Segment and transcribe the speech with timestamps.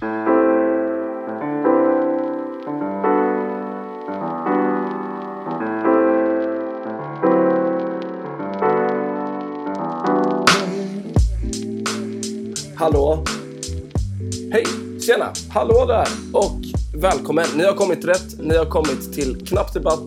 [0.00, 0.12] Hallå?
[14.52, 14.64] Hej!
[15.00, 15.32] Tjena!
[15.48, 16.08] Hallå där!
[16.32, 16.52] Och
[16.94, 17.46] välkommen!
[17.56, 18.38] Ni har kommit rätt.
[18.38, 20.00] Ni har kommit till Knapp Debatt.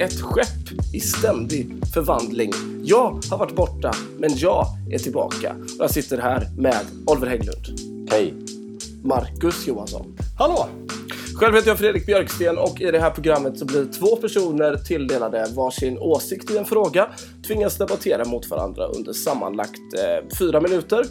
[0.00, 2.52] Ett skepp i ständig förvandling.
[2.82, 5.54] Jag har varit borta, men jag är tillbaka.
[5.78, 7.66] Och jag sitter här med Oliver Hägglund.
[8.10, 8.39] Hej.
[9.04, 10.16] Marcus Johansson.
[10.38, 10.68] Hallå!
[11.34, 15.46] Själv heter jag Fredrik Björksten och i det här programmet så blir två personer tilldelade
[15.56, 17.10] varsin åsikt i en fråga,
[17.46, 21.04] tvingas debattera mot varandra under sammanlagt eh, fyra minuter.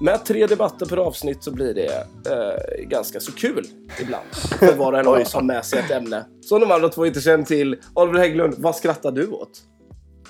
[0.00, 1.92] Med tre debatter per avsnitt så blir det
[2.30, 3.64] eh, ganska så kul
[4.00, 4.26] ibland.
[4.58, 7.06] För var och en av oss har med sig ett ämne som de andra två
[7.06, 7.76] inte känner till.
[7.94, 9.62] Oliver Hägglund, vad skrattar du åt?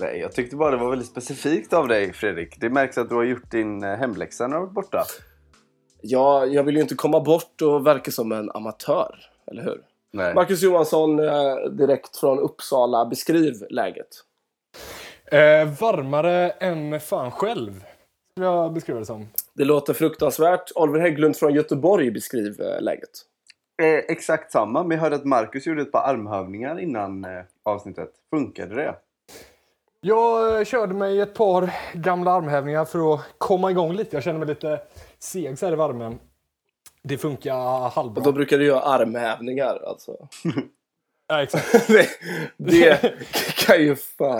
[0.00, 2.56] Nej, jag tyckte bara det var väldigt specifikt av dig Fredrik.
[2.60, 5.04] Det märks att du har gjort din eh, hemläxa när du varit borta.
[6.02, 9.82] Ja, jag vill ju inte komma bort och verka som en amatör, eller hur?
[10.10, 10.34] Nej.
[10.34, 14.08] Marcus Johansson, eh, direkt från Uppsala, beskriv läget.
[15.24, 17.84] Eh, varmare än fan själv,
[18.32, 19.28] skulle jag beskriva det som.
[19.54, 20.70] Det låter fruktansvärt.
[20.74, 23.10] Oliver Hägglund från Göteborg beskriv eh, läget.
[23.82, 28.10] Eh, exakt samma, men jag hörde att Marcus gjorde ett par armhävningar innan eh, avsnittet.
[28.30, 28.94] Funkade det?
[30.04, 34.16] Jag eh, körde mig ett par gamla armhävningar för att komma igång lite.
[34.16, 34.80] Jag känner mig lite
[35.18, 36.18] seg så här i värmen.
[37.02, 38.20] Det funkar halvbra.
[38.20, 40.16] Och då brukar du göra armhävningar alltså.
[41.28, 41.88] Ja, exakt.
[41.88, 42.08] det,
[42.56, 43.14] det
[43.66, 44.38] kan ju fan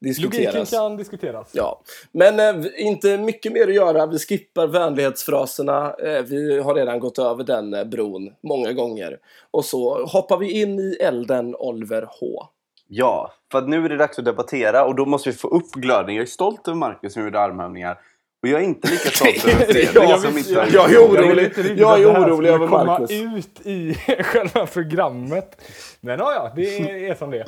[0.00, 0.70] Logiken diskuteras.
[0.70, 1.50] kan diskuteras.
[1.52, 4.06] Ja, men eh, inte mycket mer att göra.
[4.06, 5.94] Vi skippar vänlighetsfraserna.
[5.94, 9.18] Eh, vi har redan gått över den eh, bron många gånger.
[9.50, 12.48] Och så hoppar vi in i elden Oliver H.
[12.90, 16.14] Ja, för nu är det dags att debattera och då måste vi få upp glöden.
[16.14, 17.98] Jag är stolt över Marcus som gjorde armhävningar.
[18.42, 21.78] Och jag är inte lika stolt över Fredrik Jag som inte jag gjort är orolig.
[21.78, 23.10] Jag är orolig över komma Marcus.
[23.10, 25.62] ut i själva programmet.
[26.00, 27.44] Men ja, ja, det är, är som det.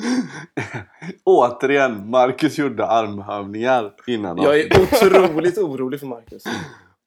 [1.25, 6.45] Återigen, Marcus gjorde armhävningar innan Jag är otroligt orolig för Marcus.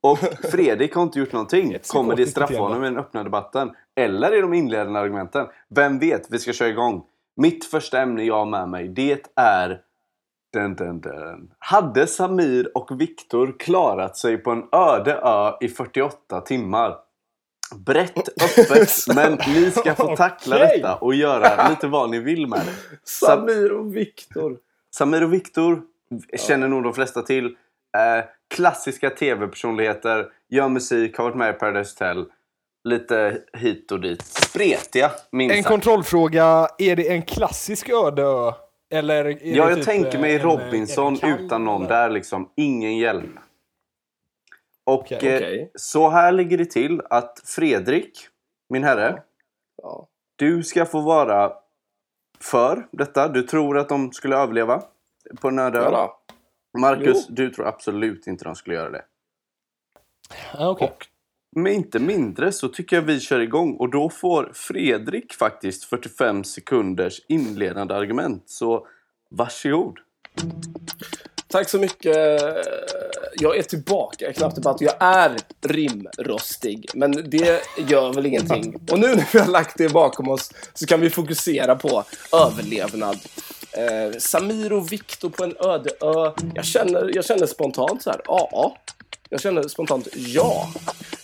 [0.02, 0.19] Och
[0.52, 1.78] Fredrik har inte gjort någonting.
[1.88, 3.72] Kommer det straffa honom i den öppna debatten?
[3.96, 5.47] Eller i de inledande argumenten?
[5.75, 6.28] Vem vet?
[6.30, 7.03] Vi ska köra igång.
[7.35, 9.81] Mitt första ämne jag har med mig, det är...
[10.53, 11.51] Dun, dun, dun.
[11.59, 16.95] Hade Samir och Viktor klarat sig på en öde ö i 48 timmar?
[17.75, 20.77] Brett öppet, men ni ska få tackla Okej.
[20.77, 22.97] detta och göra lite vad ni vill med det.
[23.03, 24.57] Samir och Viktor.
[24.95, 25.81] Samir och Viktor
[26.47, 27.45] känner nog de flesta till.
[27.45, 32.25] Eh, klassiska tv-personligheter, gör musik, har varit med i Paradise Hotel.
[32.83, 34.21] Lite hit och dit.
[34.21, 36.67] Spretiga, minst En kontrollfråga.
[36.77, 38.51] Är det en klassisk öde ö?
[38.94, 42.49] Eller Ja, jag typ, tänker mig en, eh, Robinson en kall- utan någon där liksom.
[42.55, 43.39] Ingen hjälm.
[44.85, 45.17] Och Okej.
[45.17, 45.71] eh, Okej.
[45.75, 48.27] så här ligger det till att Fredrik,
[48.69, 49.21] min herre,
[49.81, 50.07] Ja.
[50.35, 51.53] du ska få vara
[52.39, 53.27] för detta.
[53.27, 54.83] Du tror att de skulle överleva
[55.41, 55.89] på en öde ö.
[55.91, 56.19] Ja.
[56.77, 57.35] Marcus, Jo.
[57.35, 59.05] du tror absolut inte de skulle göra det.
[60.53, 60.91] Ja, okej.
[61.56, 66.44] Med inte mindre så tycker jag vi kör igång och då får Fredrik faktiskt 45
[66.44, 68.44] sekunders inledande argument.
[68.46, 68.88] Så
[69.30, 70.00] varsågod.
[71.47, 72.18] Tack så mycket.
[73.36, 76.90] Jag är tillbaka i Knapp Debatt och jag är rimrostig.
[76.94, 78.75] Men det gör väl ingenting.
[78.92, 82.03] Och nu när vi har lagt det bakom oss så kan vi fokusera på
[82.34, 83.18] överlevnad.
[83.72, 86.31] Eh, Samir och Viktor på en öde ö.
[86.56, 88.78] Jag känner, jag känner spontant så här, ja.
[89.33, 90.67] Jag känner spontant ja.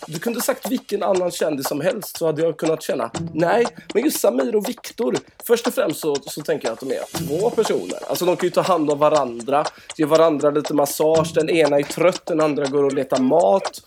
[0.06, 3.66] Du kunde sagt vilken annan kändis som helst så hade jag kunnat känna nej.
[3.94, 7.18] Men just Samir och Viktor, först och främst så, så tänker jag att de är
[7.18, 7.98] två personer.
[8.08, 9.64] Alltså de kan ju ta hand om varandra,
[9.96, 11.34] ge varandra lite massage.
[11.34, 13.80] Den ena är trött, den andra går och letar mat.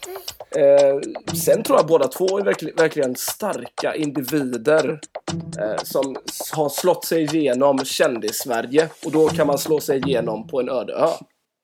[0.55, 0.99] Eh,
[1.35, 4.99] sen tror jag båda två är verkl- verkligen starka individer
[5.59, 6.15] eh, som
[6.51, 8.89] har slått sig igenom kändis-Sverige.
[9.05, 11.09] Och då kan man slå sig igenom på en öde ö.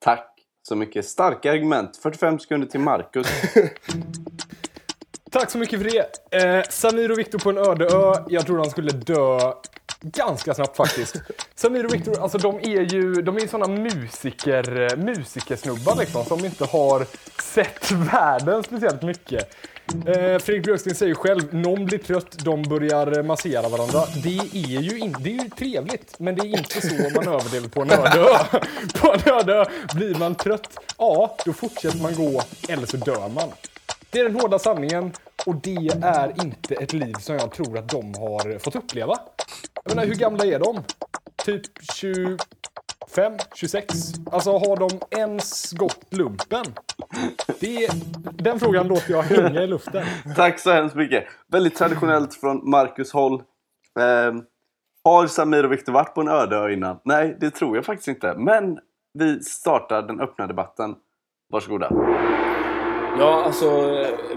[0.04, 0.29] Tack
[0.70, 1.06] så mycket.
[1.06, 1.96] Starka argument.
[1.96, 3.26] 45 sekunder till Marcus.
[5.30, 6.36] Tack så mycket för det.
[6.44, 8.14] Eh, Samir och Viktor på en öde ö.
[8.28, 9.52] Jag tror de skulle dö
[10.00, 11.16] ganska snabbt faktiskt.
[11.54, 16.44] Samir och Viktor, alltså de är ju de är såna musiker, eh, musikersnubbar liksom som
[16.44, 17.06] inte har
[17.42, 19.56] sett världen speciellt mycket.
[19.94, 24.02] Eh, Fredrik Björksten säger själv, någon blir trött, de börjar eh, massera varandra.
[24.22, 27.68] Det är ju, in, det är ju trevligt, men det är inte så man överlever
[27.68, 28.60] på en öde ö.
[29.00, 29.64] På en öde ö
[29.94, 33.48] blir man trött, ja, då fortsätter man gå, eller så dör man.
[34.10, 35.12] Det är den hårda sanningen
[35.46, 39.18] och det är inte ett liv som jag tror att de har eh, fått uppleva.
[39.84, 40.82] Jag menar, hur gamla är de?
[41.44, 43.94] Typ 25, 26?
[44.32, 46.64] Alltså har de ens gått lumpen?
[47.60, 47.90] Det,
[48.40, 50.04] den frågan låter jag hänga i luften.
[50.36, 51.24] Tack så hemskt mycket.
[51.52, 53.34] Väldigt traditionellt från Marcus håll.
[54.00, 54.34] Eh,
[55.04, 56.98] har Samir och Viktor varit på en öde ö innan?
[57.04, 58.34] Nej, det tror jag faktiskt inte.
[58.36, 58.78] Men
[59.18, 60.94] vi startar den öppna debatten.
[61.52, 61.90] Varsågoda.
[63.18, 63.90] Ja, alltså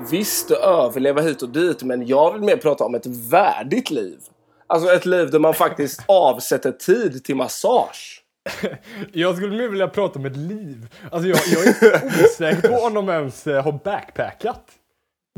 [0.10, 4.20] visst överleva hit och dit, men jag vill mer prata om ett värdigt liv.
[4.68, 8.23] Alltså ett liv där man faktiskt avsätter tid till massage.
[9.12, 10.88] Jag skulle mer vilja prata om ett liv.
[11.12, 14.72] Alltså jag, jag är osäker på om de ens eh, har backpackat.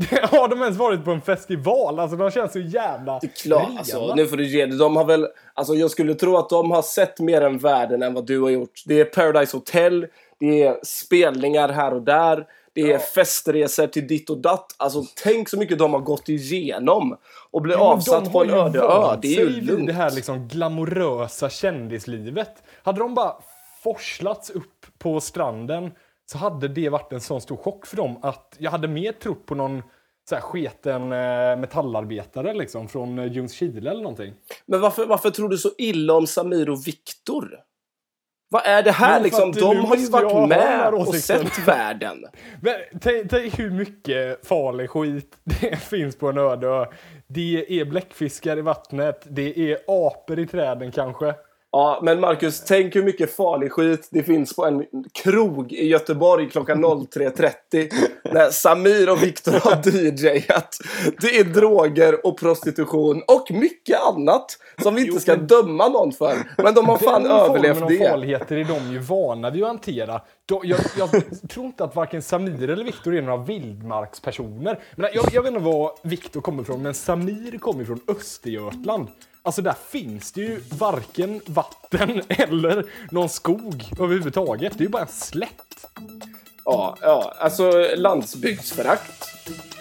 [0.22, 1.98] Har de ens varit på en festival?
[1.98, 4.78] Alltså de känns så jävla klart, alltså, nu får du ge det.
[4.78, 8.14] De har väl, alltså jag skulle tro att de har sett mer än världen än
[8.14, 8.82] vad du har gjort.
[8.86, 10.06] Det är Paradise Hotel,
[10.40, 12.46] det är spelningar här och där,
[12.84, 14.74] det är festresor till ditt och datt.
[14.76, 17.16] Alltså tänk så mycket de har gått igenom
[17.50, 19.18] och bli Ja, avsatt på en öde ö.
[19.22, 19.86] Det är ju lugnt.
[19.86, 22.62] det här liksom glamorösa kändislivet.
[22.82, 23.34] Hade de bara
[23.82, 25.90] forslats upp på stranden
[26.26, 29.46] så hade det varit en sån stor chock för dem att jag hade mer trott
[29.46, 29.82] på någon
[30.28, 34.34] så här sketen eh, metallarbetare liksom från eh, Ljungskile eller någonting.
[34.66, 37.50] Men varför, varför tror du så illa om Samir och Viktor?
[38.48, 39.52] Vad är det här liksom?
[39.52, 42.24] De har ju varit med och sett världen.
[42.60, 46.88] Men tänk, tänk hur mycket farlig skit det finns på en öde.
[47.26, 51.34] Det är bläckfiskar i vattnet, det är apor i träden kanske.
[51.72, 54.84] Ja, men Marcus, tänk hur mycket farlig skit det finns på en
[55.22, 57.92] krog i Göteborg klockan 03.30
[58.32, 60.78] när Samir och Viktor har DJat.
[61.20, 66.36] Det är droger och prostitution och mycket annat som vi inte ska döma någon för.
[66.62, 67.98] Men de har fan Den överlevt det.
[68.08, 70.20] farligheter är de ju vana vid att hantera.
[70.46, 71.10] Jag, jag
[71.50, 74.78] tror inte att varken Samir eller Viktor är några vildmarkspersoner.
[74.96, 79.08] Men jag, jag vet inte var Viktor kommer ifrån, men Samir kommer från Östergötland.
[79.46, 84.78] Alltså där finns det ju varken vatten eller någon skog överhuvudtaget.
[84.78, 85.86] Det är ju bara en slätt.
[86.68, 89.28] Ja, ja, alltså landsbygdsförakt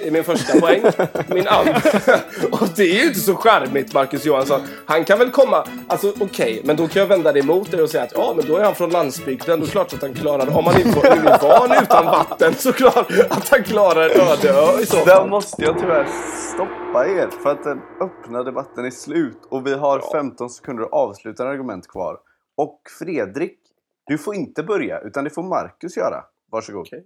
[0.02, 0.84] är min första poäng.
[1.28, 1.74] Min andra...
[2.52, 4.62] Och det är ju inte så charmigt, Marcus Johansson.
[4.86, 5.68] Han kan väl komma...
[5.88, 8.48] Alltså okej, men då kan jag vända det emot dig och säga att ja, men
[8.48, 9.60] då är han från landsbygden.
[9.60, 10.58] Då är klart att han klarar...
[10.58, 14.82] Om han inte är van utan vatten så klart att han klarar en öde ö
[14.82, 15.30] i så Där fall.
[15.30, 16.08] måste jag tyvärr
[16.54, 21.52] stoppa er för att den öppna debatten är slut och vi har 15 sekunder avslutande
[21.52, 22.18] argument kvar.
[22.58, 23.60] Och Fredrik,
[24.08, 26.24] du får inte börja utan det får Marcus göra.
[26.56, 26.81] Varsågod.
[26.88, 27.04] Okej.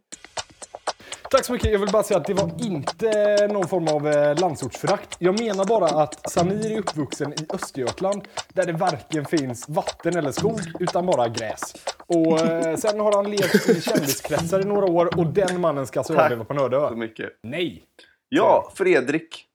[1.30, 1.72] Tack så mycket.
[1.72, 5.16] Jag vill bara säga att det var inte någon form av eh, landsortsförakt.
[5.20, 10.32] Jag menar bara att Samir är uppvuxen i Östergötland där det varken finns vatten eller
[10.32, 11.74] skog utan bara gräs.
[12.08, 16.00] Och eh, sen har han levt i kändiskretsar i några år och den mannen ska
[16.00, 16.96] alltså överleva på en öde Så ö.
[16.96, 17.30] mycket.
[17.44, 17.84] Nej.
[18.30, 19.46] Ja, Fredrik.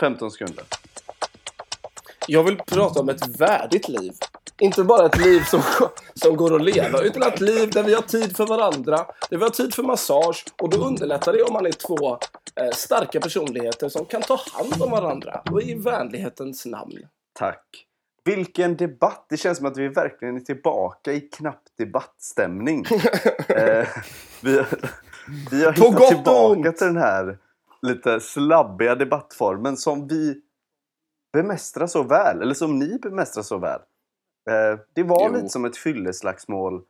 [0.00, 0.64] 15 sekunder.
[2.28, 4.12] Jag vill prata om ett värdigt liv.
[4.60, 5.62] Inte bara ett liv som,
[6.14, 8.96] som går att leva, utan ett liv där vi har tid för varandra,
[9.30, 12.18] där vi har tid för massage och då underlättar det om man är två
[12.60, 16.98] eh, starka personligheter som kan ta hand om varandra och i vänlighetens namn.
[17.32, 17.86] Tack.
[18.24, 19.26] Vilken debatt!
[19.28, 22.84] Det känns som att vi verkligen är tillbaka i knapp debattstämning.
[23.48, 23.88] eh,
[24.40, 24.62] vi,
[25.50, 27.38] vi har hittat tillbaka till den här
[27.82, 30.40] lite slabbiga debattformen som vi
[31.32, 33.80] bemästrar så väl, eller som ni bemästrar så väl.
[34.50, 35.34] Eh, det var Jo.
[35.36, 36.82] lite som ett fylleslagsmål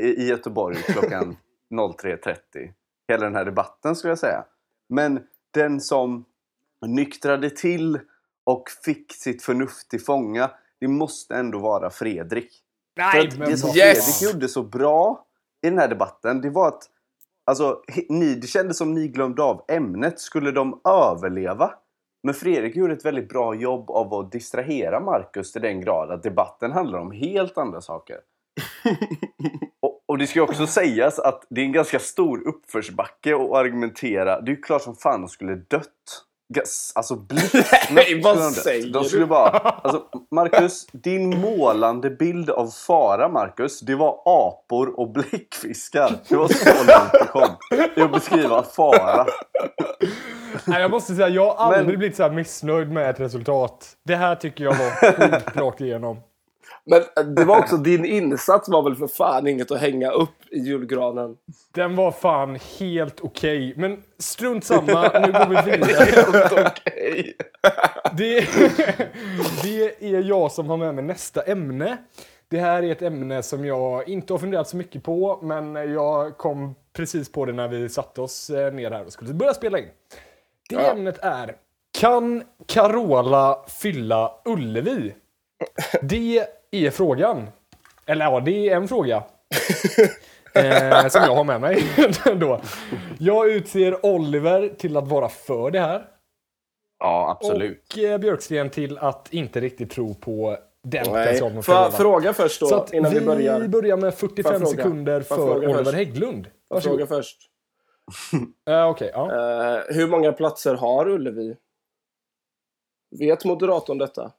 [0.00, 1.36] i, i Göteborg klockan
[1.70, 2.36] 03.30.
[3.08, 4.44] Hela den här debatten skulle jag säga.
[4.88, 5.20] Men
[5.50, 6.24] den som
[6.86, 8.00] nyktrade till
[8.44, 12.52] och fick sitt förnuft till fånga, det måste ändå vara Fredrik.
[12.96, 14.18] För Nej, men det som Yes!
[14.18, 15.26] Fredrik gjorde så bra
[15.62, 16.82] i den här debatten, det var att
[17.44, 20.20] alltså, ni, det kändes som ni glömde av ämnet.
[20.20, 21.74] Skulle de överleva?
[22.22, 26.22] Men Fredrik gjorde ett väldigt bra jobb av att distrahera Marcus till den grad att
[26.22, 28.16] debatten handlar om helt andra saker.
[29.80, 33.52] och, och det ska ju också sägas att det är en ganska stor uppförsbacke att
[33.52, 34.40] argumentera.
[34.40, 36.24] Det är ju klart som fan de skulle dött.
[36.94, 39.48] Alltså blixtsnabbt Nej, vad säger De skulle bara...
[39.58, 46.12] Alltså, Marcus, din målande bild av fara, Marcus, det var apor och bläckfiskar.
[46.28, 47.48] Det var så långt du kom
[47.96, 49.26] i att beskriva fara.
[50.64, 53.88] Nej, jag måste säga, jag har aldrig Men- blivit så här missnöjd med ett resultat.
[54.04, 54.90] Det här tycker jag var
[55.40, 56.16] sjukt rakt igenom.
[56.90, 60.30] Men eh, det var också din insats var väl för fan inget att hänga upp
[60.50, 61.36] i julgranen.
[61.74, 63.74] Den var fan helt okej.
[63.76, 66.66] Men strunt samma, nu går vi vidare.
[66.66, 67.36] Okej.
[68.16, 68.40] Det,
[69.62, 71.96] det är jag som har med mig nästa ämne.
[72.48, 76.38] Det här är ett ämne som jag inte har funderat så mycket på, men jag
[76.38, 79.78] kom precis på det när vi satte oss eh, ner här och skulle börja spela
[79.78, 79.88] in.
[80.68, 80.80] Det Ja.
[80.92, 81.54] ämnet är
[81.98, 85.14] Kan Carola fylla Ullevi?
[86.02, 87.48] Det är frågan.
[88.06, 89.16] Eller ja, det är en fråga.
[90.54, 91.84] eh, som jag har med mig.
[92.40, 92.60] då.
[93.18, 96.04] Jag utser Oliver till att vara för det här.
[96.98, 97.92] Ja, absolut.
[97.92, 102.60] Och eh, Björksten till att inte riktigt tro på den potentialen Får jag fråga först
[102.60, 103.68] då, Så att innan vi, vi börjar?
[103.68, 104.76] börjar med Får 45 jag fråga?
[104.76, 105.96] sekunder för fråga Oliver först?
[105.96, 106.44] Hägglund.
[106.44, 107.08] Fråga Varsågod.
[107.08, 107.38] först.
[108.68, 109.30] Uh, Okej, ja.
[109.76, 111.56] Eh, hur många platser har Ullevi?
[113.18, 114.32] Vet moderatorn detta?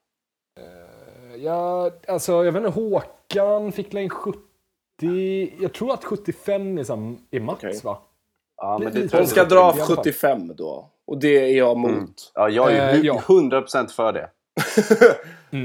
[1.44, 1.92] Ja.
[2.08, 4.40] Alltså, jag vet inte, Håkan fick in 70...
[5.60, 7.80] Jag tror att 75 är, sam, är max, Okej.
[7.84, 7.98] va?
[8.58, 9.96] Ja, men det jag ska dra i alla fall.
[9.98, 10.90] 75 då.
[11.08, 11.92] Och det är jag mot.
[11.92, 12.08] Mm.
[12.34, 13.22] Ja, jag är Eh, ju ja.
[13.26, 14.30] 100% för det.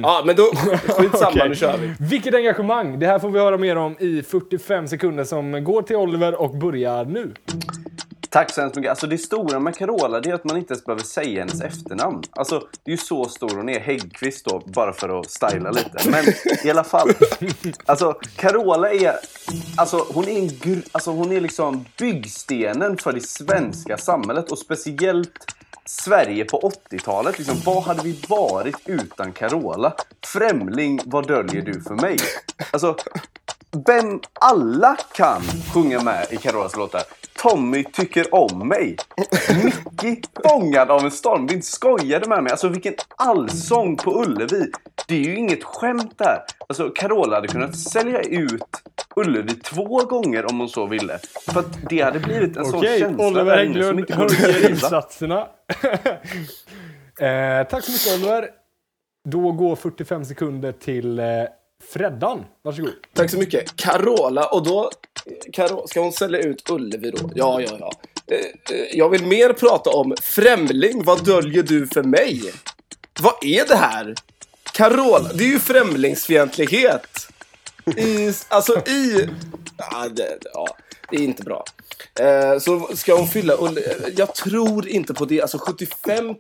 [0.03, 0.43] Ja, men då...
[0.89, 1.49] Skitsamma, Okej.
[1.49, 1.95] nu kör vi.
[2.01, 2.99] Vilket engagemang!
[2.99, 6.51] Det här får vi höra mer om i 45 sekunder som går till Oliver och
[6.59, 7.35] börjar nu.
[8.37, 8.91] Tack så hemskt mycket.
[8.91, 12.23] Alltså det stora med Carola det är att man inte ens behöver säga hennes efternamn.
[12.31, 13.81] Alltså det är ju så stor hon är.
[13.81, 16.11] Häggkvist då, bara för att styla lite.
[16.11, 16.25] Men
[16.65, 17.09] i alla fall.
[17.87, 19.17] Alltså Carola är...
[19.77, 24.59] Alltså hon är, en gr- alltså, hon är liksom byggstenen för det svenska samhället och
[24.59, 27.39] speciellt Sverige på 80-talet.
[27.39, 29.95] Liksom, vad hade vi varit utan Carola?
[30.27, 32.19] Främling, vad döljer du för mig?
[32.71, 32.97] Alltså,
[33.87, 35.43] vem alla kan
[35.75, 37.03] sjunga med i Carolas låtar.
[37.39, 38.97] Tommy tycker om mig.
[39.65, 41.43] Mickey fångad av en storm.
[41.43, 42.51] Inte skojade med mig.
[42.51, 44.71] Alltså vilken allsång på Ullevi.
[45.09, 46.39] Det är ju inget skämt där.
[46.69, 48.83] Alltså Carola hade kunnat sälja ut
[49.17, 51.19] Ullevi två gånger om hon så ville.
[51.49, 55.41] För att det hade blivit en sån Okej, känsla Oliver Hägglund höjer insatserna.
[57.21, 58.49] eh, tack så mycket Oliver.
[59.29, 61.25] Då går 45 sekunder till eh,
[61.93, 62.45] Freddan.
[62.63, 62.93] Varsågod.
[63.15, 63.77] Tack så mycket.
[63.77, 64.91] Carola, och då...
[65.53, 67.31] Karo, ska hon sälja ut Ullevi då?
[67.35, 67.93] Ja, ja, ja.
[68.27, 72.53] Eh, eh, jag vill mer prata om Främling, vad döljer du för mig?
[73.21, 74.15] Vad är det här?
[74.73, 77.29] Carola, det är ju främlingsfientlighet.
[77.97, 79.29] I, alltså i...
[79.77, 80.77] Ja, det, ja,
[81.11, 81.65] det är inte bra.
[82.21, 83.55] Eh, så ska hon fylla
[84.17, 85.43] Jag tror inte på det.
[85.43, 86.37] Alltså 75 000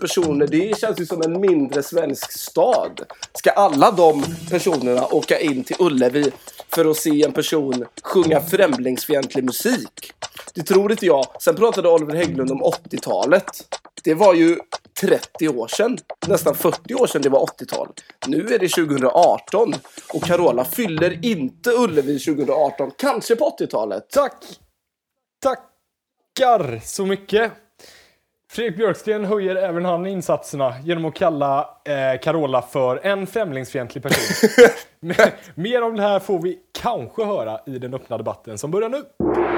[0.00, 3.00] personer, det känns ju som en mindre svensk stad.
[3.34, 6.32] Ska alla de personerna åka in till Ullevi
[6.68, 10.12] för att se en person sjunga främlingsfientlig musik?
[10.54, 11.26] Det tror inte jag.
[11.38, 13.44] Sen pratade Oliver Hägglund om 80-talet.
[14.04, 14.58] Det var ju
[15.00, 15.98] 30 år sedan.
[16.26, 17.88] Nästan 40 år sedan det var 80-tal.
[18.26, 19.74] Nu är det 2018
[20.14, 22.90] och Carola fyller inte Ullevi 2018.
[22.98, 24.10] Kanske på 80-talet.
[24.10, 24.44] Tack!
[25.42, 27.52] Tackar så mycket.
[28.52, 34.68] Fredrik Björksten höjer även han insatserna genom att kalla eh, Carola för en främlingsfientlig person.
[35.54, 39.02] Mer om det här får vi kanske höra i den öppna debatten som börjar nu.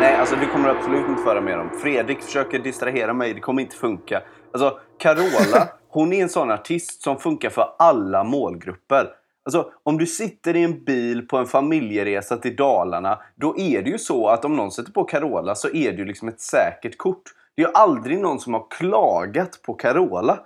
[0.01, 1.71] Nej, alltså det kommer absolut inte föra med om.
[1.83, 4.23] Fredrik försöker distrahera mig, det kommer inte funka.
[4.53, 9.09] Alltså, Carola, hon är en sån artist som funkar för alla målgrupper.
[9.45, 13.91] Alltså, om du sitter i en bil på en familjeresa till Dalarna, då är det
[13.91, 16.99] ju så att om någon sätter på Carola så är det ju liksom ett säkert
[16.99, 17.23] kort.
[17.57, 20.39] Det är ju aldrig någon som har klagat på Carola.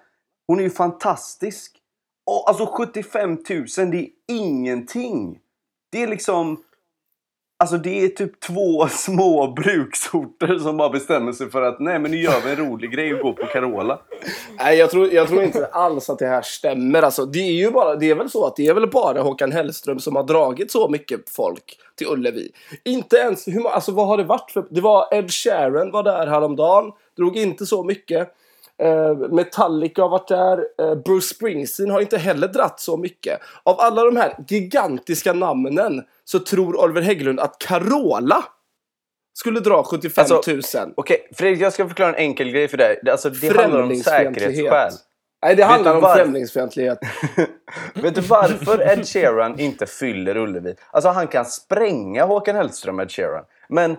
[0.46, 1.76] Hon är ju fantastisk.
[2.26, 3.38] Och alltså 75 000,
[3.90, 5.38] det är ingenting.
[5.92, 6.62] Det är liksom...
[7.60, 12.10] Alltså det är typ två små bruksorter som bara bestämmer sig för att nej men
[12.10, 14.00] nu gör vi en rolig grej och går på Carola.
[14.58, 17.02] Nej, jag tror, jag tror inte alls att det här stämmer.
[17.02, 19.52] Alltså, det är ju bara, det är väl så att det är väl bara Håkan
[19.52, 22.50] Hellström som har dragit så mycket folk till Ullevi.
[22.84, 26.26] Inte ens, hur, alltså vad har det varit för, det var Ed Sheeran var där
[26.26, 28.34] häromdagen, drog inte så mycket.
[28.82, 33.40] Eh, Metallica har varit där, eh, Bruce Springsteen har inte heller dratt så mycket.
[33.62, 38.44] Av alla de här gigantiska namnen så tror Oliver Hägglund att Carola
[39.38, 40.50] skulle dra 75 Alltså,
[40.84, 40.92] 000.
[40.96, 43.00] Okej, Fredrik jag ska förklara en enkel grej för dig.
[43.02, 44.90] Det- Alltså det handlar om säkerhetsskäl.
[45.42, 46.98] Nej, det handlar om var- främlingsfientlighet.
[47.94, 50.74] Vet du varför Ed Sheeran inte fyller Ullevi?
[50.90, 53.44] Alltså han kan spränga Håkan Hellström, Ed Sheeran.
[53.68, 53.96] Men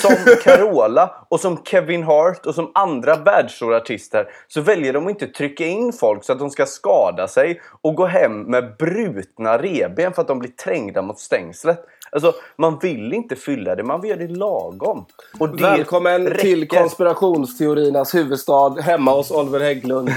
[0.00, 5.10] som Carola och som Kevin Hart och som andra världsstora artister så väljer de att
[5.10, 9.58] inte trycka in folk så att de ska skada sig och gå hem med brutna
[9.58, 11.84] reben för att de blir trängda mot stängslet.
[12.14, 15.04] Alltså, man vill inte fylla det, man vill göra det lagom.
[15.38, 16.78] Och det Välkommen till räcker.
[16.78, 20.10] konspirationsteoriernas huvudstad, hemma hos Oliver Hägglund.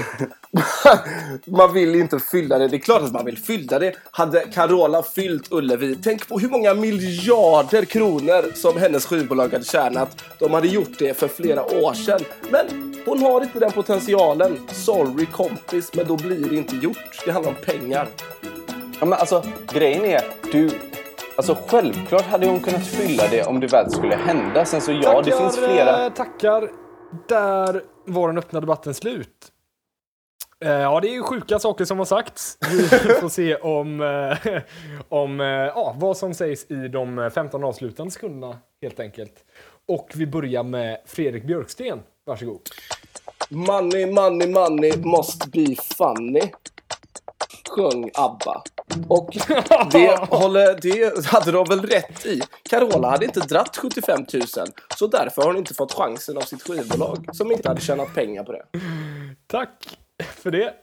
[1.46, 2.68] man vill inte fylla det.
[2.68, 3.94] Det är klart att man vill fylla det.
[4.10, 10.24] Hade Carola fyllt Ullevi, tänk på hur många miljarder kronor som hennes skivbolag hade tjänat.
[10.38, 12.20] De hade gjort det för flera år sedan.
[12.50, 14.58] Men hon har inte den potentialen.
[14.72, 17.22] Sorry kompis, men då blir det inte gjort.
[17.24, 18.08] Det handlar om pengar.
[19.00, 20.70] Ja, men alltså, grejen är, du...
[21.36, 24.64] Alltså självklart hade hon kunnat fylla det om det väl skulle hända.
[24.64, 26.06] Sen så ja, det finns flera...
[26.06, 26.70] eh, Tackar.
[27.28, 29.52] Där var den öppna debatten slut.
[30.64, 32.58] Eh, Ja, det är ju sjuka saker som har sagts.
[32.70, 34.62] Vi får se om, eh,
[35.08, 39.34] om eh, ja, vad som sägs i de 15 avslutande sekunderna helt enkelt.
[39.88, 42.00] Och vi börjar med Fredrik Björksten.
[42.26, 42.60] Varsågod.
[43.48, 45.66] Money, money, money must be
[45.98, 46.52] funny.
[47.68, 48.62] Sjöng ABBA.
[49.08, 49.30] Och
[49.92, 52.42] det, håller, det hade de väl rätt i.
[52.62, 54.42] Carola hade inte dratt 75 000,
[54.98, 58.44] så därför har hon inte fått chansen av sitt skivbolag, som inte hade tjänat pengar
[58.44, 58.62] på det.
[59.46, 59.98] Tack
[60.36, 60.74] för det.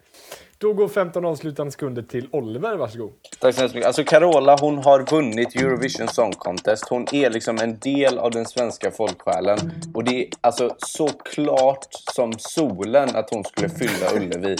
[0.64, 3.14] Då går 15 avslutande sekunder till Oliver, varsågod.
[3.40, 3.88] Tack så hemskt mycket.
[3.88, 6.90] Alltså Carola, hon har vunnit Eurovision Song Contest.
[6.90, 9.58] Hon är liksom en del av den svenska folksjälen.
[9.94, 14.56] Och det är alltså så klart som solen att hon skulle fylla Ullevi.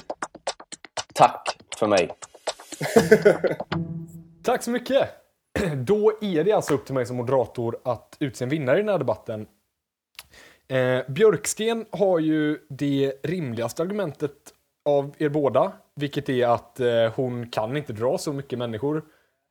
[1.14, 2.10] Tack för mig.
[4.44, 5.10] Tack så mycket!
[5.78, 8.90] Då är det alltså upp till mig som moderator att utse en vinnare i den
[8.90, 9.48] här debatten.
[10.68, 14.32] Eh, Björksten har ju det rimligaste argumentet
[14.86, 19.04] av er båda, vilket är att eh, hon kan inte dra så mycket människor.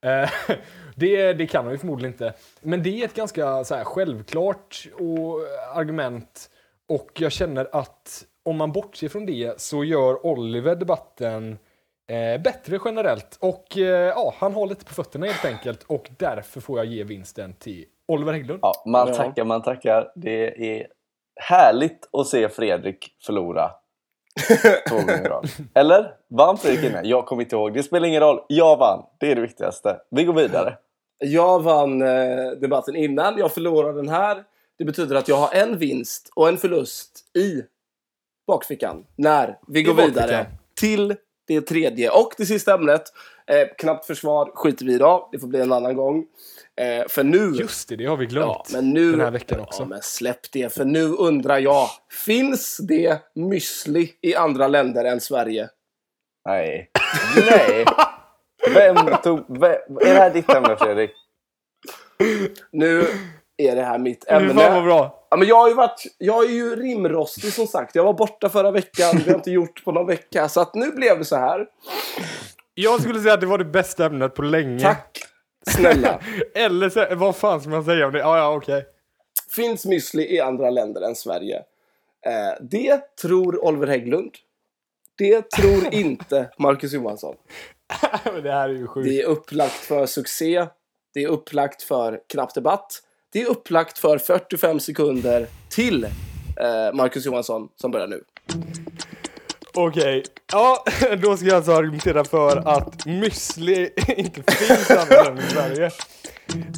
[0.04, 0.30] Eh,
[0.96, 2.34] det, det kan hon ju förmodligen inte.
[2.60, 6.50] Men det är ett ganska så här, självklart och, eh, argument
[6.88, 11.58] och jag känner att om man bortser från det så gör Oliver debatten
[12.10, 13.38] eh, bättre generellt.
[13.40, 17.04] Och eh, ja, han har lite på fötterna helt enkelt och därför får jag ge
[17.04, 18.60] vinsten till Oliver Hägglund.
[18.62, 20.12] Ja, man tackar, man tackar.
[20.14, 20.86] Det är
[21.36, 23.70] härligt att se Fredrik förlora
[24.88, 25.48] två gånger i rad.
[25.74, 26.14] Eller?
[26.28, 27.08] Vann Fredrik innan?
[27.08, 27.74] Jag kommer inte ihåg.
[27.74, 28.40] Det spelar ingen roll.
[28.48, 29.02] Jag vann.
[29.18, 30.00] Det är det viktigaste.
[30.10, 30.76] Vi går vidare.
[31.18, 34.44] Jag vann eh, debatten innan, jag förlorade den här.
[34.78, 37.62] Det betyder att jag har en vinst och en förlust i
[38.46, 40.26] bakfickan när vi går bakfickan.
[40.26, 40.46] vidare
[40.80, 43.02] till det tredje och det sista ämnet.
[43.46, 46.24] Eh, knappt försvar skiter vi i idag, det får bli en annan gång.
[46.80, 47.52] Eh, för nu...
[47.54, 49.82] Just det, det har vi glömt Ja, men nu, den här veckan också.
[49.82, 51.88] Ja, men släpp det, för nu undrar jag.
[52.26, 55.68] Finns det müsli i andra länder än Sverige?
[56.48, 56.90] Nej.
[57.50, 57.84] Nej.
[58.74, 59.60] Vem tog...
[59.60, 61.10] Vem, är det här ditt ämne Fredrik?
[62.70, 63.06] Nu
[63.56, 64.54] är det här mitt ämne.
[64.54, 65.21] fan vad bra.
[65.32, 67.94] Ja, men jag, har ju varit, jag är ju rimrostig som sagt.
[67.94, 70.48] Jag var borta förra veckan, vi har inte gjort på någon vecka.
[70.48, 71.66] Så att nu blev det så här.
[72.74, 74.80] Jag skulle säga att det var det bästa ämnet på länge.
[74.80, 75.18] Tack
[75.70, 76.20] snälla.
[76.54, 78.18] Eller så, vad fan ska man säga om det?
[78.18, 78.84] Ja, ja, okej.
[79.50, 81.56] Finns müsli i andra länder än Sverige?
[82.26, 84.30] Eh, det tror Oliver Hägglund.
[85.18, 87.34] Det tror inte Marcus Johansson.
[88.42, 89.08] Det här är ju sjukt.
[89.08, 90.66] Det är upplagt för succé.
[91.14, 93.02] Det är upplagt för knapp debatt.
[93.32, 98.24] Det är upplagt för 45 sekunder till eh, Marcus Johansson som börjar nu.
[99.74, 100.84] Okej, ja,
[101.22, 105.90] då ska jag alltså argumentera för att müsli inte finns i än i Sverige.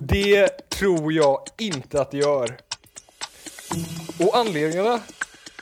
[0.01, 2.57] Det tror jag inte att det gör.
[4.21, 5.01] Och anledningarna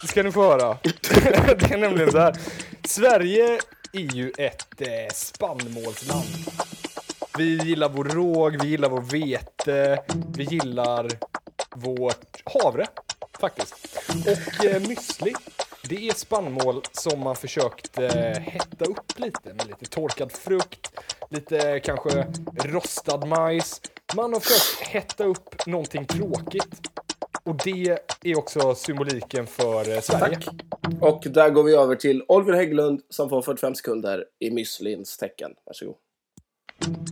[0.05, 0.79] ska ni få höra.
[1.59, 2.37] Det är nämligen så här.
[2.85, 3.61] Sverige
[3.93, 6.27] är ju ett eh, spannmålsland.
[7.39, 10.03] Vi gillar vår råg, vi gillar vår vete,
[10.37, 11.09] vi gillar
[11.77, 12.87] vårt havre
[13.41, 13.99] faktiskt.
[14.09, 15.35] Och eh, müsli,
[15.89, 20.93] det är spannmål som man försökt eh, hetta upp lite med lite torkad frukt,
[21.31, 22.27] lite kanske
[22.65, 23.81] rostad majs.
[24.17, 26.81] Man har försökt hetta upp någonting tråkigt.
[27.45, 30.37] Och det är också symboliken för eh, Sverige.
[30.37, 30.55] Tack.
[31.01, 35.51] Och där går vi över till Oliver Hägglund som får 45 sekunder i müslins tecken.
[35.67, 35.97] Varsågod.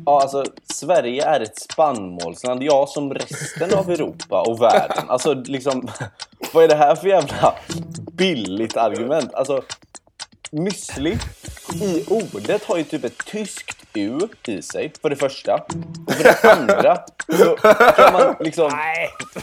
[0.07, 2.63] Ja, alltså Sverige är ett spannmålsland.
[2.63, 5.05] Ja, som resten av Europa och världen.
[5.09, 5.89] Alltså liksom,
[6.53, 7.55] vad är det här för jävla
[8.13, 9.35] billigt argument?
[9.35, 9.63] Alltså,
[10.51, 11.19] müsli
[11.83, 15.55] i ordet har ju typ ett tyskt U i sig, för det första.
[16.07, 16.98] Och för det andra
[17.38, 17.57] så
[17.96, 18.70] kan man liksom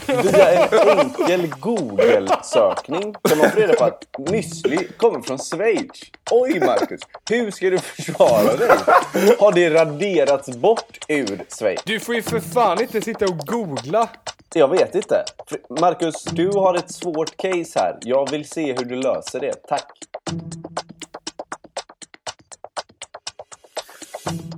[0.07, 6.01] via en enkel Google-sökning kan man få reda på att müsli kommer från Schweiz.
[6.31, 8.69] Oj Marcus, hur ska du försvara dig?
[9.39, 11.81] Har det raderats bort ur Schweiz?
[11.85, 14.09] Du får ju för fan inte sitta och googla.
[14.53, 15.23] Jag vet inte.
[15.79, 17.97] Marcus, du har ett svårt case här.
[18.01, 19.53] Jag vill se hur du löser det.
[19.67, 19.91] Tack.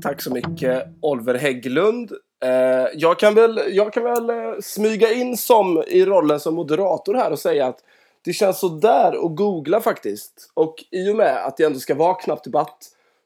[0.01, 2.11] Tack så mycket Oliver Hägglund.
[2.43, 7.13] Eh, jag, kan väl, jag kan väl eh, smyga in som i rollen som moderator
[7.13, 7.79] här och säga att
[8.25, 10.51] det känns så där att googla faktiskt.
[10.53, 12.77] Och i och med att det ändå ska vara knapp debatt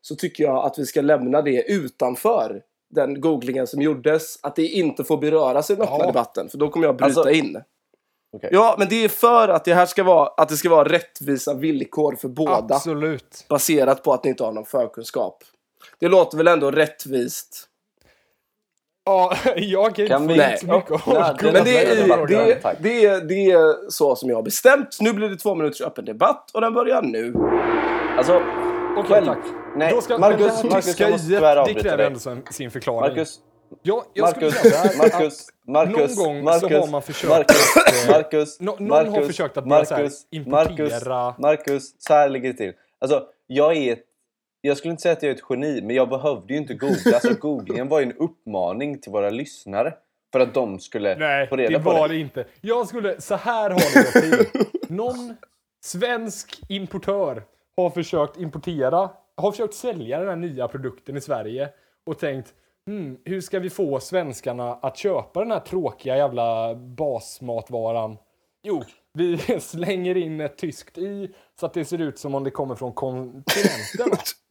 [0.02, 2.62] så tycker jag att vi ska lämna det utanför
[2.96, 4.40] den googlingen som gjordes.
[4.44, 6.06] Att det inte får beröras i den öppna Ja.
[6.08, 7.62] debatten, för då kommer jag bryta Alltså- in.
[8.36, 8.50] Okej.
[8.54, 11.54] Ja, men det är för att det här ska vara, att det ska vara rättvisa
[11.54, 13.46] villkor för båda Absolut.
[13.50, 15.44] baserat på att ni inte har någon förkunskap.
[16.00, 17.70] Det låter väl ändå rättvist?
[19.06, 21.52] Ja, jag kan Kan inte så mycket det- Google.
[21.52, 24.98] Men det är, det, det, är, det är så som jag har bestämt.
[25.02, 27.34] Nu blir det två minuters öppen debatt och den börjar nu.
[28.18, 28.42] Alltså,
[28.98, 29.26] Okej, själv...
[29.26, 29.38] tack.
[29.76, 32.08] Nej, Då ska, Marcus, det Marcus, jag måste tyvärr det avbryta kräver dig.
[32.08, 33.10] ändå sin, sin förklaring.
[33.10, 33.40] Marcus,
[33.82, 37.78] Ja, jag skulle Marcus, säga Marcus, Marcus, någon gång Marcus, så har man försökt Marcus,
[37.78, 41.84] att, Marcus, nå- någon Marcus, har försökt att börja så här Marcus, importera- Marcus, Marcus,
[42.04, 42.74] så här ligger det till.
[43.02, 44.04] Alltså, jag är ett,
[44.66, 47.14] jag skulle inte säga att jag är ett geni, men jag behövde ju inte googla.
[47.14, 49.94] Alltså, googlingen var ju en uppmaning till våra lyssnare.
[50.32, 52.14] För att de skulle Nej, få reda det på var det.
[52.14, 52.46] det inte.
[52.62, 54.64] Jag skulle, så här har det gått till.
[54.96, 55.36] Någon
[55.84, 57.44] svensk importör
[57.78, 61.70] har försökt importera, har försökt sälja den här nya produkten i Sverige
[62.06, 62.54] och tänkt
[62.88, 68.18] hmm, hur ska vi få svenskarna att köpa den här tråkiga jävla basmatvaran?
[68.64, 72.52] Jo, vi slänger in ett tyskt i så att det ser ut som om det
[72.52, 74.18] kommer från kontinenten.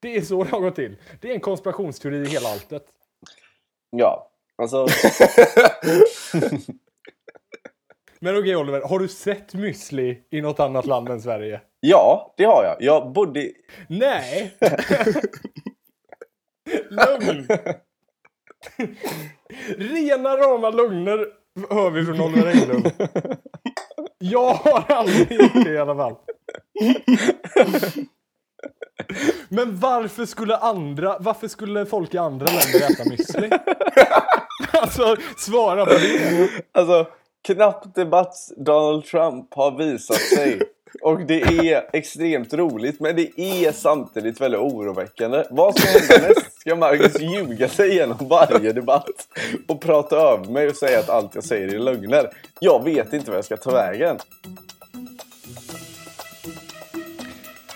[0.00, 0.96] Det är så det har gått till.
[1.20, 2.84] Det är en konspirationsteori i hela alltet.
[3.90, 4.86] Ja, alltså,
[8.20, 11.60] Men okej Oliver, har du sett müsli i något annat land än Sverige?
[11.80, 12.76] ja, det har jag.
[12.80, 13.54] Jag bodde i...
[13.88, 14.56] Nej!
[16.90, 17.48] Lugn!
[19.76, 21.26] Rena rama lögner
[21.70, 22.92] hör vi från Oliver Englund.
[24.18, 26.16] Jag har aldrig gjort det i alla fall.
[29.48, 33.58] Men varför skulle andra, varför skulle folk i andra länder äta müsli?
[34.72, 36.48] Alltså, svara på det.
[36.72, 37.06] Alltså,
[37.46, 40.60] knappt debatts Donald Trump har visat sig.
[41.02, 45.44] Och det är extremt roligt, men det är samtidigt väldigt oroväckande.
[45.50, 46.60] Vad ska hända näst?
[46.60, 49.28] Ska Marcus ljuga sig igenom varje debatt
[49.68, 52.30] och prata över mig och säga att allt jag säger är lögner?
[52.60, 54.18] Jag vet inte vad jag ska ta vägen.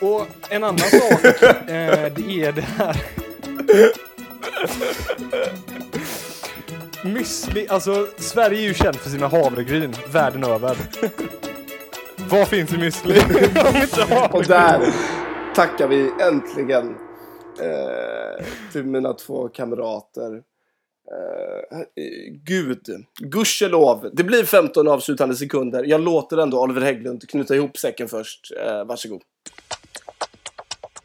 [0.02, 2.96] Och en annan sak, eh, det är det här.
[7.04, 10.76] Müsli, alltså Sverige är ju känt för sina havregryn världen över.
[12.30, 13.18] Vad finns i müsli?
[14.32, 14.94] Och där
[15.54, 16.96] tackar vi äntligen
[17.60, 20.42] eh, till mina två kamrater.
[21.12, 21.82] Uh,
[22.46, 22.86] Gud,
[23.18, 24.10] gudskelov.
[24.12, 25.84] Det blir 15 avslutande sekunder.
[25.84, 28.52] Jag låter ändå Oliver Hägglund knyta ihop säcken först.
[28.66, 29.22] Uh, varsågod.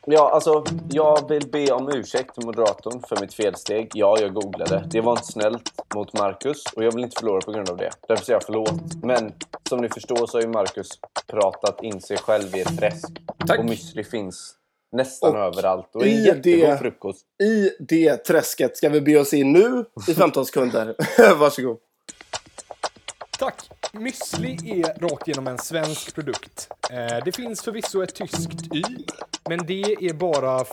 [0.09, 3.89] Ja, alltså, jag vill be om ursäkt till moderatorn för mitt felsteg.
[3.93, 4.83] Ja, jag googlade.
[4.91, 7.89] Det var inte snällt mot Marcus och jag vill inte förlora på grund av det.
[8.07, 9.03] Därför säger jag förlåt.
[9.03, 9.33] Men
[9.69, 10.87] som ni förstår så har ju Marcus
[11.27, 13.07] pratat in sig själv i ett träsk.
[13.47, 13.59] Tack.
[13.59, 14.53] Och müsli finns
[14.91, 17.25] nästan Och överallt och en jättegod det- frukost.
[17.43, 20.95] I det träsket ska vi be oss in nu i 15 sekunder.
[21.39, 21.77] varsågod.
[23.39, 23.69] Tack!
[23.93, 26.69] Müsli är rakt igenom en svensk produkt.
[26.91, 28.83] Eh, det finns förvisso ett tyskt Y,
[29.49, 30.63] men det är bara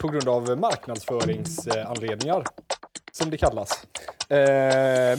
[0.00, 2.44] på grund av marknadsföringsanledningar,
[3.12, 3.86] som det kallas.
[4.28, 4.36] Eh,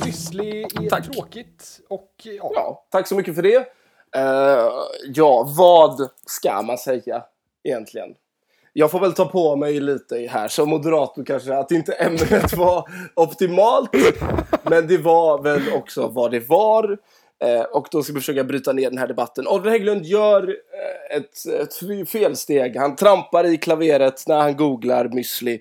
[0.05, 1.11] müsli är Tack.
[1.11, 3.55] tråkigt och ja, Ja, tack så mycket för det.
[4.15, 4.69] Eh,
[5.13, 7.23] ja, vad ska man säga
[7.63, 8.15] egentligen?
[8.73, 12.89] Jag får väl ta på mig lite här som moderator kanske att inte ämnet var
[13.15, 13.89] optimalt.
[14.63, 16.97] Men det var väl också vad det var.
[17.43, 19.47] Eh, och då ska vi försöka bryta ner den här debatten.
[19.47, 22.77] Oliver Hägglund gör eh, ett, ett felsteg.
[22.77, 25.59] Han trampar i klaveret när han googlar müsli.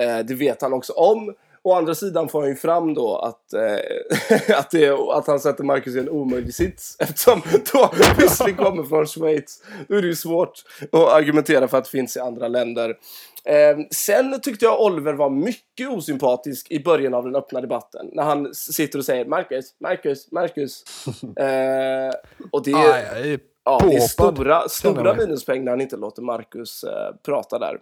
[0.00, 1.34] Eh, det vet han också om.
[1.62, 5.64] Å andra sidan får han ju fram då att, eh, att, det, att han sätter
[5.64, 6.96] Marcus i en omöjlig sits.
[6.98, 7.78] Eftersom då
[8.18, 9.62] müsli kommer från Schweiz.
[9.88, 10.52] Då är det ju svårt
[10.92, 12.96] att argumentera för att det finns i andra länder.
[13.44, 18.10] Eh, sen tyckte jag Oliver var mycket osympatisk i början av den öppna debatten.
[18.12, 20.84] När han sitter och säger Marcus, Marcus, Marcus.
[21.36, 22.12] Eh,
[22.50, 25.16] och det, jag är ja, det är stora, stora jag.
[25.18, 27.80] minuspoäng när han inte låter Marcus eh, prata där.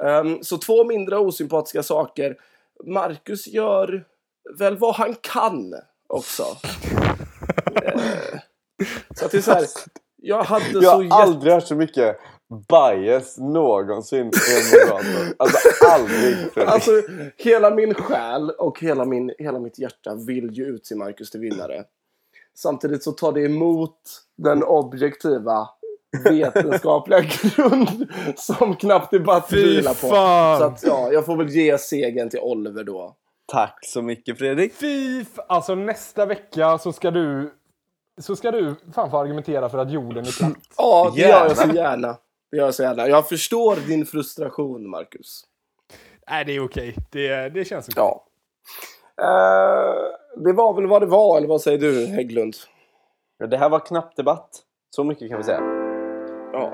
[0.00, 2.36] Ehm, så två mindre osympatiska saker.
[2.84, 4.04] Marcus gör
[4.58, 5.74] väl vad han kan
[6.06, 6.44] också.
[7.82, 8.00] Eh,
[9.16, 9.64] så att det är så här.
[10.16, 11.14] Jag hade Jag så har jätte...
[11.14, 12.16] aldrig hört så mycket
[12.68, 15.34] bias någonsin i en moderator.
[15.38, 16.74] Alltså aldrig Fredrik.
[16.74, 16.90] Alltså,
[17.36, 21.84] hela min själ och hela, min, hela mitt hjärta vill ju utse Marcus till vinnare.
[22.54, 23.98] Samtidigt så tar det emot
[24.36, 25.68] den objektiva
[26.24, 30.08] vetenskapliga grund som knappt debatt Fy vilar på.
[30.08, 30.58] fan.
[30.58, 33.16] Så att, ja, jag får väl ge segern till Oliver då.
[33.46, 34.74] Tack så mycket Fredrik.
[34.74, 37.52] Fy Alltså nästa vecka så ska du
[38.20, 40.52] så ska du fan få argumentera för att jorden är platt.
[40.76, 42.16] Ja, det gör jag så gärna.
[42.50, 43.08] Det gör jag så gärna.
[43.08, 45.42] Jag förstår din frustration, Marcus.
[46.30, 46.94] Nej, det är okej.
[47.10, 48.02] Det, det känns okej.
[48.02, 48.22] Ja.
[49.22, 52.54] Eh, det var väl vad det var, eller vad säger du, Hägglund?
[53.38, 54.50] Ja, Det här var knappt debatt.
[54.90, 55.60] Så mycket kan vi säga.
[56.52, 56.72] Ja.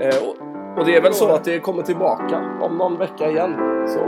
[0.00, 0.36] Eh, och,
[0.78, 3.54] och det är väl så att det kommer tillbaka om någon vecka igen.
[3.88, 4.00] Så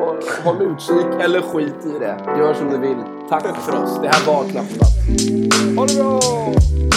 [0.44, 2.24] håll utkik eller skit i det.
[2.38, 2.98] Gör som du vill.
[3.28, 3.98] Tack för oss.
[4.02, 5.76] Det här var knappt debatt.
[5.76, 6.89] Ha det bra!